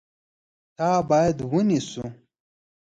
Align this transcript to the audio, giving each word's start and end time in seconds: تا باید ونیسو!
تا 0.77 0.89
باید 1.09 1.37
ونیسو! 1.51 2.03